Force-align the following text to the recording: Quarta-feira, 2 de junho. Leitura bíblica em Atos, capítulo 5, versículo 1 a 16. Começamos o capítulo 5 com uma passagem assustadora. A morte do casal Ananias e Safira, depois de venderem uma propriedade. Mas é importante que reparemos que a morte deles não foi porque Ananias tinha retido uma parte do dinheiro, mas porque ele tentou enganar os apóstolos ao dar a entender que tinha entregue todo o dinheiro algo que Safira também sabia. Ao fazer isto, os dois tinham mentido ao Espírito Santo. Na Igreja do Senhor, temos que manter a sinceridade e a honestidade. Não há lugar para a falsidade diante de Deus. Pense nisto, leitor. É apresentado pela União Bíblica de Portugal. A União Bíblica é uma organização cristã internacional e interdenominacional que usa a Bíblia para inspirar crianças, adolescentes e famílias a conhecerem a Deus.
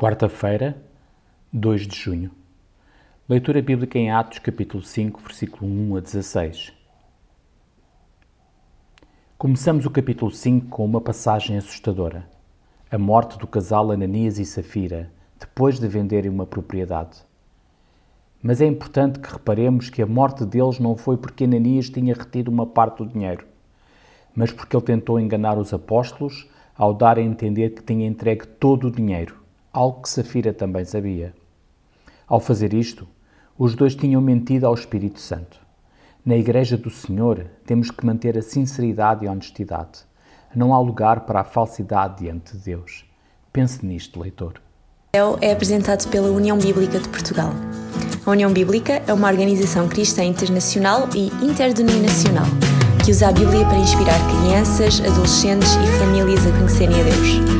Quarta-feira, 0.00 0.82
2 1.52 1.86
de 1.86 1.94
junho. 1.94 2.30
Leitura 3.28 3.60
bíblica 3.60 3.98
em 3.98 4.10
Atos, 4.10 4.38
capítulo 4.38 4.82
5, 4.82 5.20
versículo 5.20 5.70
1 5.70 5.96
a 5.96 6.00
16. 6.00 6.72
Começamos 9.36 9.84
o 9.84 9.90
capítulo 9.90 10.30
5 10.30 10.68
com 10.68 10.86
uma 10.86 11.02
passagem 11.02 11.58
assustadora. 11.58 12.26
A 12.90 12.96
morte 12.96 13.38
do 13.38 13.46
casal 13.46 13.92
Ananias 13.92 14.38
e 14.38 14.46
Safira, 14.46 15.12
depois 15.38 15.78
de 15.78 15.86
venderem 15.86 16.30
uma 16.30 16.46
propriedade. 16.46 17.18
Mas 18.42 18.62
é 18.62 18.66
importante 18.66 19.18
que 19.18 19.30
reparemos 19.30 19.90
que 19.90 20.00
a 20.00 20.06
morte 20.06 20.46
deles 20.46 20.78
não 20.78 20.96
foi 20.96 21.18
porque 21.18 21.44
Ananias 21.44 21.90
tinha 21.90 22.14
retido 22.14 22.50
uma 22.50 22.64
parte 22.64 23.04
do 23.04 23.12
dinheiro, 23.12 23.46
mas 24.34 24.50
porque 24.50 24.74
ele 24.74 24.82
tentou 24.82 25.20
enganar 25.20 25.58
os 25.58 25.74
apóstolos 25.74 26.48
ao 26.74 26.94
dar 26.94 27.18
a 27.18 27.22
entender 27.22 27.74
que 27.74 27.82
tinha 27.82 28.06
entregue 28.06 28.46
todo 28.46 28.86
o 28.86 28.90
dinheiro 28.90 29.40
algo 29.72 30.02
que 30.02 30.08
Safira 30.08 30.52
também 30.52 30.84
sabia. 30.84 31.34
Ao 32.26 32.40
fazer 32.40 32.74
isto, 32.74 33.08
os 33.58 33.74
dois 33.74 33.94
tinham 33.94 34.20
mentido 34.20 34.66
ao 34.66 34.74
Espírito 34.74 35.20
Santo. 35.20 35.58
Na 36.24 36.36
Igreja 36.36 36.76
do 36.76 36.90
Senhor, 36.90 37.46
temos 37.64 37.90
que 37.90 38.04
manter 38.04 38.36
a 38.36 38.42
sinceridade 38.42 39.24
e 39.24 39.28
a 39.28 39.32
honestidade. 39.32 40.00
Não 40.54 40.74
há 40.74 40.78
lugar 40.78 41.20
para 41.20 41.40
a 41.40 41.44
falsidade 41.44 42.24
diante 42.24 42.56
de 42.56 42.64
Deus. 42.64 43.04
Pense 43.52 43.84
nisto, 43.84 44.20
leitor. 44.20 44.60
É 45.40 45.52
apresentado 45.52 46.08
pela 46.08 46.28
União 46.28 46.56
Bíblica 46.58 47.00
de 47.00 47.08
Portugal. 47.08 47.52
A 48.24 48.30
União 48.30 48.52
Bíblica 48.52 49.02
é 49.06 49.12
uma 49.12 49.28
organização 49.28 49.88
cristã 49.88 50.22
internacional 50.22 51.08
e 51.14 51.28
interdenominacional 51.44 52.46
que 53.04 53.10
usa 53.10 53.28
a 53.28 53.32
Bíblia 53.32 53.64
para 53.64 53.78
inspirar 53.78 54.18
crianças, 54.28 55.00
adolescentes 55.00 55.74
e 55.74 55.98
famílias 55.98 56.46
a 56.46 56.52
conhecerem 56.52 57.00
a 57.00 57.04
Deus. 57.04 57.59